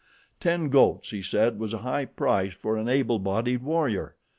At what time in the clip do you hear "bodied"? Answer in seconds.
3.19-3.61